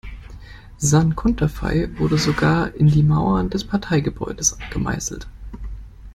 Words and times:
Sein 0.79 1.15
Konterfei 1.15 1.87
wurde 1.99 2.17
sogar 2.17 2.73
in 2.73 2.87
die 2.87 3.03
Mauer 3.03 3.43
des 3.43 3.63
Parteigebäudes 3.63 4.57
gemeißelt. 4.71 5.27